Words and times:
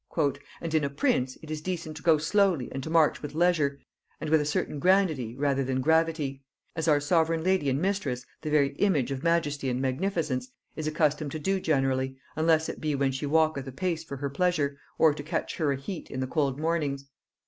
"And 0.61 0.73
in 0.73 0.83
a 0.83 0.89
prince 0.89 1.37
it 1.43 1.51
is 1.51 1.61
decent 1.61 1.95
to 1.97 2.01
go 2.01 2.17
slowly 2.17 2.71
and 2.71 2.81
to 2.81 2.89
march 2.89 3.21
with 3.21 3.35
leisure, 3.35 3.79
and 4.19 4.31
with 4.31 4.41
a 4.41 4.45
certain 4.45 4.79
grandity 4.79 5.35
rather 5.37 5.63
than 5.63 5.79
gravity; 5.79 6.41
as 6.75 6.87
our 6.87 6.99
sovereign 6.99 7.43
lady 7.43 7.69
and 7.69 7.79
mistress, 7.79 8.25
the 8.41 8.49
very 8.49 8.69
image 8.77 9.11
of 9.11 9.21
majesty 9.23 9.69
and 9.69 9.79
magnificence, 9.79 10.49
is 10.75 10.87
accustomed 10.87 11.31
to 11.33 11.39
do 11.39 11.59
generally, 11.59 12.17
unless 12.35 12.67
it 12.67 12.81
be 12.81 12.95
when 12.95 13.11
she 13.11 13.27
walketh 13.27 13.67
apace 13.67 14.03
for 14.03 14.17
her 14.17 14.29
pleasure, 14.31 14.75
or 14.97 15.13
to 15.13 15.21
catch 15.21 15.57
her 15.57 15.71
a 15.71 15.77
heat 15.77 16.09
in 16.09 16.19
the 16.19 16.25
cold 16.25 16.57
mornings. 16.59 17.05